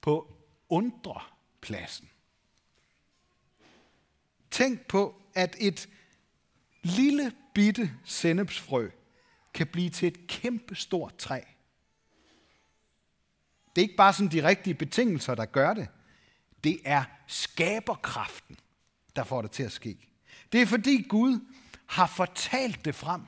på 0.02 0.38
pladsen. 1.64 2.10
Tænk 4.52 4.88
på, 4.88 5.22
at 5.34 5.56
et 5.60 5.90
lille 6.84 7.32
bitte 7.54 7.92
sennepsfrø 8.04 8.90
kan 9.54 9.68
blive 9.68 9.90
til 9.90 10.08
et 10.08 10.28
kæmpe 10.28 10.76
stort 10.76 11.18
træ. 11.18 11.42
Det 13.76 13.82
er 13.82 13.84
ikke 13.84 13.96
bare 13.96 14.14
sådan 14.14 14.32
de 14.32 14.48
rigtige 14.48 14.74
betingelser, 14.74 15.36
der 15.36 15.46
gør 15.46 15.74
det. 15.74 15.88
Det 16.64 16.80
er 16.86 17.04
skaberkraften, 17.28 18.58
der 19.16 19.24
får 19.24 19.42
det 19.42 19.52
til 19.52 19.64
at 19.64 19.72
ske. 19.72 19.98
Det 20.52 20.62
er 20.62 20.66
fordi 20.66 21.06
Gud 21.10 21.40
har 21.86 22.08
fortalt 22.08 22.86
det 22.86 22.96
frem. 22.96 23.22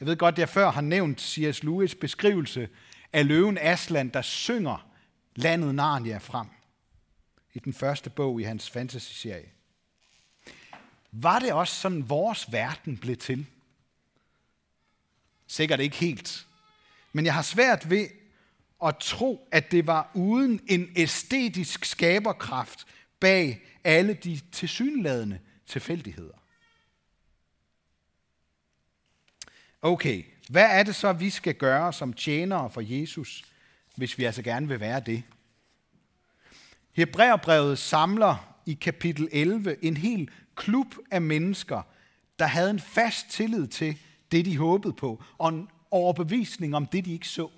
Jeg 0.00 0.08
ved 0.08 0.16
godt, 0.16 0.34
at 0.34 0.38
jeg 0.38 0.48
før 0.48 0.70
har 0.70 0.80
nævnt 0.80 1.20
C.S. 1.20 1.62
Lewis 1.62 1.94
beskrivelse 1.94 2.68
af 3.12 3.26
løven 3.26 3.58
Aslan, 3.58 4.08
der 4.08 4.22
synger 4.22 4.95
landet 5.36 5.74
Narnia 5.74 6.18
frem 6.18 6.46
i 7.54 7.58
den 7.58 7.72
første 7.72 8.10
bog 8.10 8.40
i 8.40 8.44
hans 8.44 8.70
fantasy-serie. 8.70 9.50
Var 11.12 11.38
det 11.38 11.52
også 11.52 11.74
sådan, 11.74 12.08
vores 12.08 12.52
verden 12.52 12.96
blev 12.96 13.16
til? 13.16 13.46
Sikkert 15.46 15.80
ikke 15.80 15.96
helt. 15.96 16.46
Men 17.12 17.24
jeg 17.24 17.34
har 17.34 17.42
svært 17.42 17.90
ved 17.90 18.08
at 18.84 18.96
tro, 18.96 19.48
at 19.52 19.70
det 19.70 19.86
var 19.86 20.10
uden 20.14 20.60
en 20.66 20.92
æstetisk 20.96 21.84
skaberkraft 21.84 22.86
bag 23.20 23.62
alle 23.84 24.14
de 24.14 24.40
tilsyneladende 24.52 25.40
tilfældigheder. 25.66 26.42
Okay, 29.82 30.24
hvad 30.48 30.66
er 30.70 30.82
det 30.82 30.94
så, 30.94 31.12
vi 31.12 31.30
skal 31.30 31.54
gøre 31.54 31.92
som 31.92 32.12
tjenere 32.12 32.70
for 32.70 32.80
Jesus, 32.80 33.44
hvis 33.96 34.18
vi 34.18 34.24
altså 34.24 34.42
gerne 34.42 34.68
vil 34.68 34.80
være 34.80 35.00
det? 35.00 35.22
Hebræerbrevet 36.92 37.78
samler 37.78 38.56
i 38.66 38.74
kapitel 38.74 39.28
11 39.32 39.84
en 39.84 39.96
hel 39.96 40.30
klub 40.54 40.94
af 41.10 41.22
mennesker, 41.22 41.82
der 42.38 42.46
havde 42.46 42.70
en 42.70 42.80
fast 42.80 43.30
tillid 43.30 43.66
til 43.66 43.98
det, 44.32 44.44
de 44.44 44.56
håbede 44.56 44.92
på, 44.92 45.24
og 45.38 45.48
en 45.48 45.68
overbevisning 45.90 46.76
om 46.76 46.86
det, 46.86 47.04
de 47.04 47.12
ikke 47.12 47.28
så. 47.28 47.50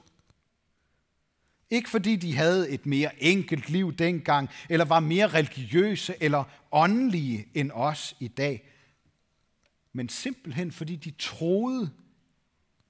Ikke 1.70 1.90
fordi 1.90 2.16
de 2.16 2.36
havde 2.36 2.70
et 2.70 2.86
mere 2.86 3.22
enkelt 3.22 3.68
liv 3.68 3.92
dengang, 3.92 4.48
eller 4.68 4.84
var 4.84 5.00
mere 5.00 5.26
religiøse 5.26 6.14
eller 6.20 6.44
åndelige 6.72 7.48
end 7.54 7.70
os 7.70 8.16
i 8.20 8.28
dag, 8.28 8.68
men 9.92 10.08
simpelthen 10.08 10.72
fordi 10.72 10.96
de 10.96 11.10
troede, 11.10 11.90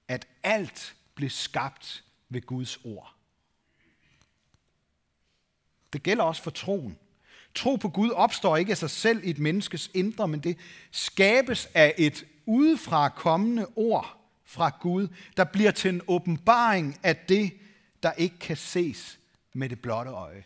at 0.08 0.26
alt 0.42 0.96
blev 1.14 1.30
skabt 1.30 2.04
ved 2.28 2.42
Guds 2.42 2.76
ord. 2.84 3.17
Det 5.92 6.02
gælder 6.02 6.24
også 6.24 6.42
for 6.42 6.50
troen. 6.50 6.98
Tro 7.54 7.76
på 7.76 7.88
Gud 7.88 8.10
opstår 8.10 8.56
ikke 8.56 8.70
af 8.70 8.78
sig 8.78 8.90
selv 8.90 9.24
i 9.24 9.30
et 9.30 9.38
menneskes 9.38 9.90
indre, 9.94 10.28
men 10.28 10.40
det 10.40 10.58
skabes 10.90 11.68
af 11.74 11.94
et 11.98 12.24
udefra 12.46 13.08
kommende 13.08 13.66
ord 13.76 14.18
fra 14.44 14.76
Gud, 14.80 15.08
der 15.36 15.44
bliver 15.44 15.70
til 15.70 15.88
en 15.88 16.02
åbenbaring 16.08 16.98
af 17.02 17.16
det, 17.16 17.52
der 18.02 18.12
ikke 18.12 18.38
kan 18.38 18.56
ses 18.56 19.18
med 19.52 19.68
det 19.68 19.80
blotte 19.80 20.10
øje. 20.10 20.44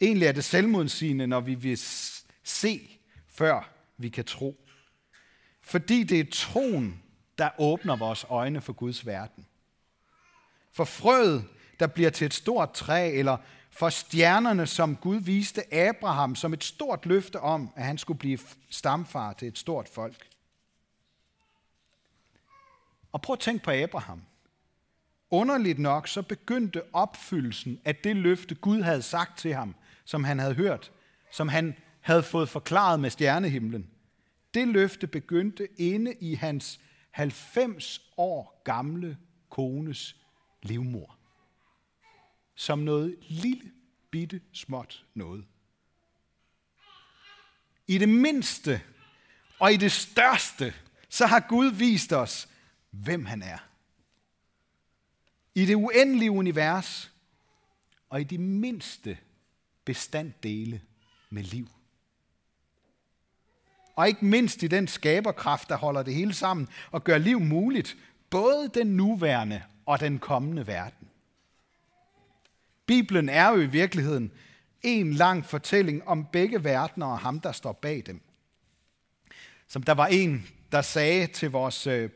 Egentlig 0.00 0.28
er 0.28 0.32
det 0.32 0.44
selvmodsigende, 0.44 1.26
når 1.26 1.40
vi 1.40 1.54
vil 1.54 1.78
se, 2.42 2.98
før 3.28 3.70
vi 3.96 4.08
kan 4.08 4.24
tro. 4.24 4.68
Fordi 5.60 6.02
det 6.02 6.20
er 6.20 6.24
troen, 6.32 7.02
der 7.38 7.50
åbner 7.58 7.96
vores 7.96 8.26
øjne 8.28 8.60
for 8.60 8.72
Guds 8.72 9.06
verden. 9.06 9.46
For 10.72 10.84
frøet, 10.84 11.44
der 11.80 11.86
bliver 11.86 12.10
til 12.10 12.24
et 12.24 12.34
stort 12.34 12.72
træ, 12.72 13.10
eller 13.10 13.36
for 13.70 13.88
stjernerne, 13.88 14.66
som 14.66 14.96
Gud 14.96 15.16
viste 15.16 15.74
Abraham 15.74 16.34
som 16.34 16.52
et 16.52 16.64
stort 16.64 17.06
løfte 17.06 17.40
om, 17.40 17.70
at 17.76 17.84
han 17.84 17.98
skulle 17.98 18.18
blive 18.18 18.38
stamfar 18.70 19.32
til 19.32 19.48
et 19.48 19.58
stort 19.58 19.88
folk. 19.88 20.28
Og 23.12 23.22
prøv 23.22 23.34
at 23.34 23.40
tænke 23.40 23.64
på 23.64 23.70
Abraham. 23.70 24.22
Underligt 25.30 25.78
nok, 25.78 26.08
så 26.08 26.22
begyndte 26.22 26.82
opfyldelsen 26.92 27.80
af 27.84 27.96
det 27.96 28.16
løfte, 28.16 28.54
Gud 28.54 28.82
havde 28.82 29.02
sagt 29.02 29.38
til 29.38 29.54
ham, 29.54 29.74
som 30.04 30.24
han 30.24 30.38
havde 30.38 30.54
hørt, 30.54 30.92
som 31.32 31.48
han 31.48 31.76
havde 32.00 32.22
fået 32.22 32.48
forklaret 32.48 33.00
med 33.00 33.10
stjernehimlen. 33.10 33.90
Det 34.54 34.68
løfte 34.68 35.06
begyndte 35.06 35.68
inde 35.80 36.14
i 36.20 36.34
hans 36.34 36.80
90 37.10 38.00
år 38.16 38.62
gamle 38.64 39.16
kones 39.50 40.16
livmor. 40.62 41.15
Som 42.56 42.78
noget 42.78 43.16
lille, 43.20 43.72
bitte, 44.10 44.40
småt 44.52 45.04
noget. 45.14 45.44
I 47.86 47.98
det 47.98 48.08
mindste 48.08 48.82
og 49.58 49.72
i 49.72 49.76
det 49.76 49.92
største, 49.92 50.74
så 51.08 51.26
har 51.26 51.40
Gud 51.48 51.66
vist 51.66 52.12
os, 52.12 52.48
hvem 52.90 53.24
han 53.24 53.42
er 53.42 53.58
i 55.56 55.66
det 55.66 55.74
uendelige 55.74 56.30
univers 56.30 57.12
og 58.08 58.20
i 58.20 58.24
de 58.24 58.38
mindste 58.38 59.18
bestanddele 59.84 60.80
med 61.30 61.42
liv. 61.42 61.68
Og 63.94 64.08
ikke 64.08 64.24
mindst 64.24 64.62
i 64.62 64.66
den 64.66 64.88
skaberkraft, 64.88 65.68
der 65.68 65.76
holder 65.76 66.02
det 66.02 66.14
hele 66.14 66.34
sammen 66.34 66.68
og 66.90 67.04
gør 67.04 67.18
liv 67.18 67.40
muligt, 67.40 67.96
både 68.30 68.70
den 68.74 68.86
nuværende 68.86 69.62
og 69.86 70.00
den 70.00 70.18
kommende 70.18 70.66
verden. 70.66 71.08
Bibelen 72.86 73.28
er 73.28 73.48
jo 73.48 73.60
i 73.60 73.66
virkeligheden 73.66 74.32
en 74.82 75.12
lang 75.12 75.44
fortælling 75.46 76.08
om 76.08 76.26
begge 76.32 76.64
verdener 76.64 77.06
og 77.06 77.18
ham, 77.18 77.40
der 77.40 77.52
står 77.52 77.72
bag 77.72 78.02
dem. 78.06 78.20
Som 79.66 79.82
der 79.82 79.92
var 79.92 80.06
en, 80.06 80.46
der 80.72 80.82
sagde 80.82 81.26
til 81.26 81.50
vores 81.50 81.86
øh, 81.86 82.10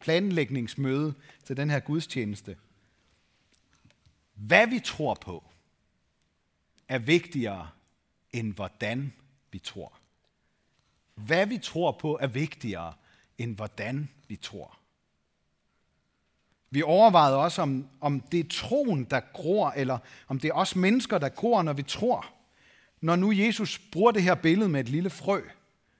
planlægningsmøde 0.00 1.14
til 1.44 1.56
den 1.56 1.70
her 1.70 1.80
gudstjeneste. 1.80 2.56
Hvad 4.34 4.66
vi 4.66 4.80
tror 4.84 5.14
på, 5.14 5.44
er 6.88 6.98
vigtigere 6.98 7.68
end 8.32 8.54
hvordan 8.54 9.12
vi 9.50 9.58
tror. 9.58 9.98
Hvad 11.14 11.46
vi 11.46 11.58
tror 11.58 11.92
på 11.92 12.18
er 12.20 12.26
vigtigere 12.26 12.94
end 13.38 13.56
hvordan 13.56 14.08
vi 14.28 14.36
tror. 14.36 14.77
Vi 16.70 16.82
overvejede 16.82 17.36
også, 17.36 17.62
om, 17.62 17.88
om 18.00 18.20
det 18.20 18.40
er 18.40 18.48
troen, 18.50 19.04
der 19.04 19.20
gror, 19.32 19.70
eller 19.70 19.98
om 20.28 20.40
det 20.40 20.48
er 20.48 20.54
os 20.54 20.76
mennesker, 20.76 21.18
der 21.18 21.28
gror, 21.28 21.62
når 21.62 21.72
vi 21.72 21.82
tror. 21.82 22.26
Når 23.00 23.16
nu 23.16 23.32
Jesus 23.32 23.78
bruger 23.78 24.12
det 24.12 24.22
her 24.22 24.34
billede 24.34 24.68
med 24.68 24.80
et 24.80 24.88
lille 24.88 25.10
frø, 25.10 25.42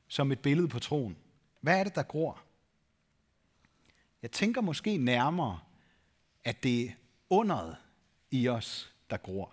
som 0.08 0.32
et 0.32 0.38
billede 0.38 0.68
på 0.68 0.78
troen. 0.78 1.16
Hvad 1.60 1.80
er 1.80 1.84
det, 1.84 1.94
der 1.94 2.02
gror? 2.02 2.42
Jeg 4.22 4.30
tænker 4.30 4.60
måske 4.60 4.96
nærmere, 4.96 5.60
at 6.44 6.62
det 6.62 6.84
er 6.84 6.92
underet 7.30 7.76
i 8.30 8.48
os, 8.48 8.92
der 9.10 9.16
gror. 9.16 9.52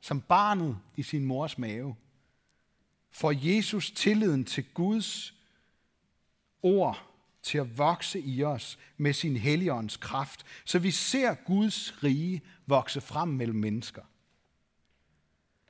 Som 0.00 0.20
barnet 0.20 0.78
i 0.96 1.02
sin 1.02 1.24
mors 1.24 1.58
mave 1.58 1.96
får 3.10 3.32
Jesus 3.36 3.90
tilliden 3.90 4.44
til 4.44 4.64
Guds 4.74 5.34
ord 6.62 7.07
til 7.48 7.58
at 7.58 7.78
vokse 7.78 8.20
i 8.20 8.44
os 8.44 8.78
med 8.96 9.12
sin 9.12 9.36
helligånds 9.36 9.96
kraft, 9.96 10.44
så 10.64 10.78
vi 10.78 10.90
ser 10.90 11.34
Guds 11.34 12.04
rige 12.04 12.42
vokse 12.66 13.00
frem 13.00 13.28
mellem 13.28 13.56
mennesker. 13.56 14.02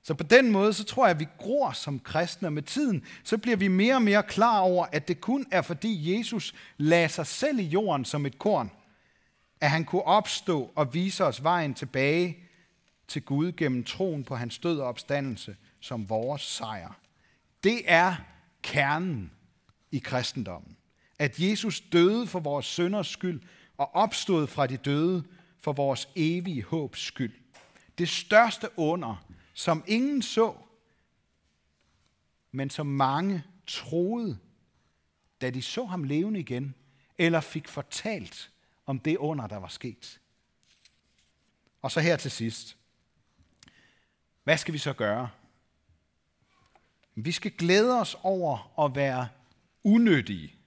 Så 0.02 0.14
på 0.14 0.22
den 0.22 0.52
måde, 0.52 0.72
så 0.72 0.84
tror 0.84 1.06
jeg, 1.06 1.14
at 1.14 1.20
vi 1.20 1.26
gror 1.38 1.72
som 1.72 2.00
kristne, 2.00 2.48
og 2.48 2.52
med 2.52 2.62
tiden, 2.62 3.04
så 3.24 3.38
bliver 3.38 3.56
vi 3.56 3.68
mere 3.68 3.94
og 3.94 4.02
mere 4.02 4.22
klar 4.22 4.60
over, 4.60 4.86
at 4.92 5.08
det 5.08 5.20
kun 5.20 5.46
er 5.50 5.62
fordi 5.62 6.18
Jesus 6.18 6.54
lagde 6.76 7.08
sig 7.08 7.26
selv 7.26 7.58
i 7.58 7.62
jorden 7.62 8.04
som 8.04 8.26
et 8.26 8.38
korn, 8.38 8.70
at 9.60 9.70
han 9.70 9.84
kunne 9.84 10.02
opstå 10.02 10.70
og 10.74 10.94
vise 10.94 11.24
os 11.24 11.42
vejen 11.42 11.74
tilbage 11.74 12.36
til 13.08 13.22
Gud 13.22 13.52
gennem 13.52 13.84
troen 13.84 14.24
på 14.24 14.36
hans 14.36 14.58
død 14.58 14.78
og 14.78 14.86
opstandelse 14.86 15.56
som 15.80 16.08
vores 16.08 16.42
sejr. 16.42 16.98
Det 17.64 17.80
er 17.84 18.14
kernen 18.62 19.30
i 19.92 19.98
kristendommen. 19.98 20.77
At 21.18 21.40
Jesus 21.40 21.80
døde 21.80 22.26
for 22.26 22.40
vores 22.40 22.66
sønders 22.66 23.06
skyld 23.08 23.40
og 23.76 23.94
opstod 23.94 24.46
fra 24.46 24.66
de 24.66 24.76
døde 24.76 25.24
for 25.60 25.72
vores 25.72 26.08
evige 26.16 26.62
håbs 26.62 27.00
skyld. 27.00 27.34
Det 27.98 28.08
største 28.08 28.68
under, 28.76 29.24
som 29.54 29.84
ingen 29.86 30.22
så, 30.22 30.54
men 32.52 32.70
som 32.70 32.86
mange 32.86 33.44
troede, 33.66 34.38
da 35.40 35.50
de 35.50 35.62
så 35.62 35.84
ham 35.84 36.04
levende 36.04 36.40
igen, 36.40 36.74
eller 37.18 37.40
fik 37.40 37.68
fortalt 37.68 38.50
om 38.86 38.98
det 38.98 39.16
under, 39.16 39.46
der 39.46 39.56
var 39.56 39.68
sket. 39.68 40.20
Og 41.82 41.90
så 41.90 42.00
her 42.00 42.16
til 42.16 42.30
sidst. 42.30 42.76
Hvad 44.44 44.58
skal 44.58 44.74
vi 44.74 44.78
så 44.78 44.92
gøre? 44.92 45.30
Vi 47.14 47.32
skal 47.32 47.50
glæde 47.50 48.00
os 48.00 48.16
over 48.22 48.84
at 48.84 48.94
være 48.94 49.28
unødige, 49.84 50.57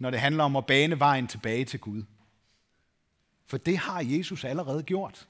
når 0.00 0.10
det 0.10 0.20
handler 0.20 0.44
om 0.44 0.56
at 0.56 0.66
bane 0.66 0.98
vejen 0.98 1.26
tilbage 1.26 1.64
til 1.64 1.80
Gud. 1.80 2.02
For 3.46 3.56
det 3.56 3.78
har 3.78 4.00
Jesus 4.00 4.44
allerede 4.44 4.82
gjort. 4.82 5.28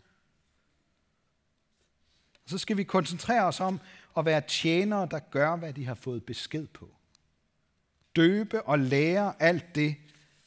Så 2.46 2.58
skal 2.58 2.76
vi 2.76 2.84
koncentrere 2.84 3.44
os 3.44 3.60
om 3.60 3.80
at 4.16 4.24
være 4.24 4.40
tjenere, 4.40 5.08
der 5.10 5.18
gør, 5.18 5.56
hvad 5.56 5.72
de 5.72 5.86
har 5.86 5.94
fået 5.94 6.24
besked 6.24 6.66
på. 6.66 6.88
Døbe 8.16 8.62
og 8.62 8.78
lære 8.78 9.42
alt 9.42 9.74
det, 9.74 9.96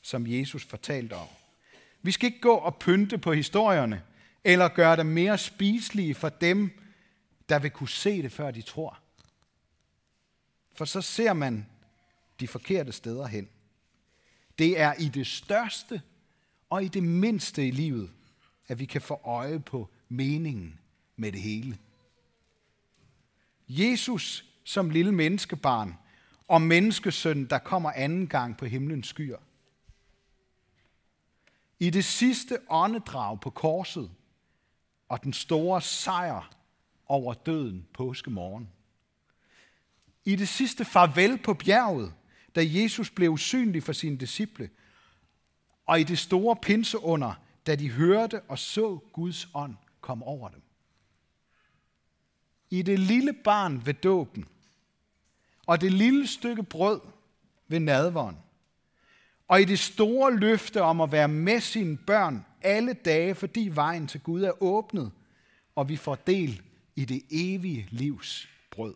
som 0.02 0.28
Jesus 0.28 0.66
fortalte 0.66 1.14
om. 1.14 1.28
Vi 2.02 2.12
skal 2.12 2.28
ikke 2.28 2.42
gå 2.42 2.54
og 2.54 2.76
pynte 2.76 3.18
på 3.18 3.34
historierne, 3.34 4.04
eller 4.44 4.68
gøre 4.68 4.98
dem 4.98 5.06
mere 5.06 5.38
spiselige 5.38 6.16
for 6.16 6.30
dem, 6.30 6.80
der 7.50 7.60
vil 7.60 7.72
kunne 7.72 7.90
se 7.90 8.22
det, 8.22 8.32
før 8.32 8.52
de 8.52 8.62
tror. 8.62 9.00
For 10.76 10.86
så 10.86 11.02
ser 11.02 11.34
man 11.34 11.68
de 12.40 12.48
forkerte 12.48 12.92
steder 12.92 13.28
hen. 13.28 13.50
Det 14.58 14.80
er 14.80 14.94
i 14.94 15.08
det 15.08 15.28
største 15.28 16.02
og 16.70 16.84
i 16.84 16.88
det 16.88 17.04
mindste 17.04 17.68
i 17.68 17.72
livet, 17.72 18.12
at 18.68 18.80
vi 18.80 18.86
kan 18.86 19.02
få 19.02 19.20
øje 19.24 19.60
på 19.60 19.89
meningen 20.10 20.80
med 21.16 21.32
det 21.32 21.42
hele. 21.42 21.78
Jesus 23.68 24.46
som 24.63 24.89
lille 24.89 25.12
menneskebarn 25.12 25.98
og 26.48 26.62
menneskesøn, 26.62 27.46
der 27.46 27.58
kommer 27.58 27.92
anden 27.92 28.28
gang 28.28 28.58
på 28.58 28.66
himlens 28.66 29.08
skyer. 29.08 29.38
I 31.80 31.89
det 31.89 32.06
sidste 32.06 32.60
åndedrag 32.70 33.39
på 33.39 33.50
korset 33.50 34.12
og 35.10 35.24
den 35.24 35.34
store 35.34 35.82
sejr 35.82 36.50
over 37.06 37.34
døden 37.34 37.88
påske 37.94 38.30
morgen. 38.30 38.70
I 40.26 40.36
det 40.36 40.48
sidste 40.48 40.86
farvel 40.86 41.38
på 41.38 41.54
bjerget, 41.54 42.13
da 42.56 42.62
Jesus 42.66 43.10
blev 43.10 43.30
usynlig 43.30 43.84
for 43.84 43.94
sine 43.94 44.18
disciple, 44.18 44.70
og 45.86 46.00
i 46.00 46.04
det 46.04 46.20
store 46.20 46.56
pinseunder, 46.56 47.34
da 47.68 47.76
de 47.76 47.89
hørte 47.89 48.42
og 48.42 48.60
så 48.60 49.00
Guds 49.13 49.48
ånd 49.54 49.76
komme 50.02 50.26
over 50.26 50.50
dem. 50.50 50.62
I 52.70 52.82
det 52.82 53.00
lille 53.00 53.34
barn 53.34 53.86
ved 53.86 53.94
dåben, 53.94 54.46
og 55.66 55.82
det 55.82 55.92
lille 55.92 56.28
stykke 56.28 56.63
brød 56.63 57.02
ved 57.68 57.80
nadvånd, 57.80 58.36
og 59.48 59.62
i 59.62 59.66
det 59.66 59.80
store 59.80 60.36
løfte 60.36 60.82
om 60.82 61.02
at 61.02 61.12
være 61.12 61.28
med 61.28 61.60
sine 61.60 61.98
børn 61.98 62.46
alle 62.62 62.94
dage, 62.94 63.36
fordi 63.36 63.70
vejen 63.74 64.08
til 64.08 64.22
Gud 64.22 64.44
er 64.44 64.63
åbnet, 64.63 65.12
og 65.76 65.89
vi 65.89 65.96
får 65.96 66.16
del 66.16 66.62
i 66.96 67.06
det 67.06 67.22
evige 67.32 67.88
livs 67.89 68.50
brød. 68.72 68.96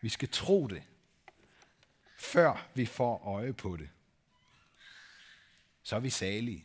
Vi 0.00 0.08
skal 0.08 0.28
tro 0.28 0.66
det, 0.66 0.82
før 2.18 2.66
vi 2.74 2.86
får 2.86 3.24
øje 3.24 3.52
på 3.52 3.76
det. 3.76 3.88
Så 5.82 5.96
er 5.96 6.00
vi 6.00 6.10
salige. 6.10 6.64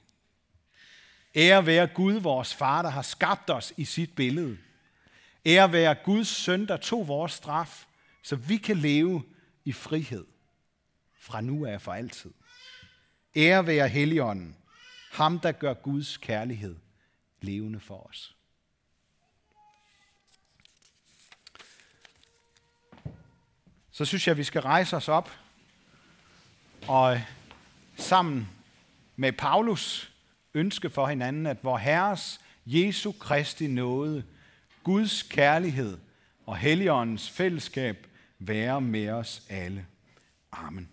Ære 1.35 1.65
være 1.65 1.87
Gud, 1.87 2.13
vores 2.13 2.53
far, 2.53 2.81
der 2.81 2.89
har 2.89 3.01
skabt 3.01 3.49
os 3.49 3.73
i 3.77 3.85
sit 3.85 4.15
billede. 4.15 4.57
Ære 5.45 5.71
være 5.71 5.95
Guds 5.95 6.27
søn, 6.27 6.67
der 6.67 6.77
tog 6.77 7.07
vores 7.07 7.31
straf, 7.31 7.85
så 8.21 8.35
vi 8.35 8.57
kan 8.57 8.77
leve 8.77 9.23
i 9.65 9.71
frihed 9.71 10.25
fra 11.19 11.41
nu 11.41 11.65
af 11.65 11.81
for 11.81 11.93
altid. 11.93 12.33
Ære 13.35 13.67
være 13.67 13.89
Helligånden, 13.89 14.57
ham 15.11 15.39
der 15.39 15.51
gør 15.51 15.73
Guds 15.73 16.17
kærlighed 16.17 16.75
levende 17.41 17.79
for 17.79 18.07
os. 18.09 18.34
Så 23.95 24.05
synes 24.05 24.27
jeg, 24.27 24.31
at 24.31 24.37
vi 24.37 24.43
skal 24.43 24.61
rejse 24.61 24.95
os 24.95 25.09
op 25.09 25.31
og 26.87 27.21
sammen 27.97 28.49
med 29.15 29.31
Paulus 29.31 30.11
ønske 30.53 30.89
for 30.89 31.07
hinanden, 31.07 31.45
at 31.45 31.63
vor 31.63 31.77
Herres 31.77 32.41
Jesu 32.65 33.11
Kristi 33.11 33.67
nåde, 33.67 34.23
Guds 34.83 35.23
kærlighed 35.23 35.97
og 36.45 36.57
Helligåndens 36.57 37.29
fællesskab 37.29 38.07
være 38.39 38.81
med 38.81 39.09
os 39.09 39.43
alle. 39.49 39.85
Amen. 40.51 40.89